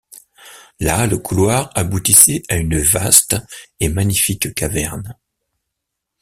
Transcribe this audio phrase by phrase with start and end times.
[0.79, 3.35] Là, le couloir aboutissait à une vaste
[3.79, 5.15] et magnifique caverne